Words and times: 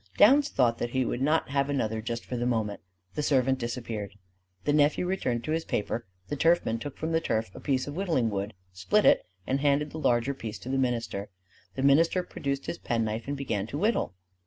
Downs 0.17 0.49
thought 0.49 0.79
that 0.79 0.89
he 0.97 1.05
would 1.05 1.21
not 1.21 1.49
have 1.49 1.69
another 1.69 2.01
just 2.01 2.25
for 2.25 2.35
the 2.35 2.47
moment: 2.47 2.79
the 3.13 3.21
servant 3.21 3.59
disappeared. 3.59 4.15
The 4.63 4.73
nephew 4.73 5.05
returned 5.05 5.43
to 5.43 5.51
his 5.51 5.63
paper. 5.63 6.07
The 6.27 6.35
turfman 6.35 6.79
took 6.79 6.97
from 6.97 7.11
the 7.11 7.21
turf 7.21 7.53
a 7.53 7.59
piece 7.59 7.85
of 7.85 7.95
whittling 7.95 8.31
wood, 8.31 8.55
split 8.73 9.05
it, 9.05 9.27
and 9.45 9.59
handed 9.59 9.91
the 9.91 9.99
larger 9.99 10.33
piece 10.33 10.57
to 10.61 10.69
the 10.69 10.79
minister. 10.79 11.29
The 11.75 11.83
minister 11.83 12.23
produced 12.23 12.65
his 12.65 12.79
penknife 12.79 13.27
and 13.27 13.37
began 13.37 13.67
to 13.67 13.77
whittle. 13.77 14.15